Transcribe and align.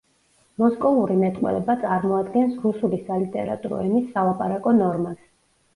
მოსკოვური 0.61 1.17
მეტყველება 1.23 1.75
წარმოადგენს 1.83 2.59
რუსული 2.65 3.01
სალიტერატურო 3.11 3.83
ენის 3.87 4.13
სალაპარაკო 4.17 4.77
ნორმას. 4.85 5.25